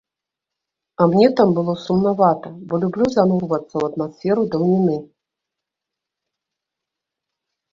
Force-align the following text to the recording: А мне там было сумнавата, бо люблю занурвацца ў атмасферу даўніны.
А 1.03 1.05
мне 1.11 1.27
там 1.39 1.49
было 1.57 1.73
сумнавата, 1.85 2.49
бо 2.71 2.79
люблю 2.83 3.05
занурвацца 3.17 3.67
ў 3.77 3.83
атмасферу 3.91 4.47
даўніны. 4.57 4.97